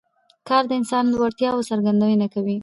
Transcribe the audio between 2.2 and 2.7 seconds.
کوي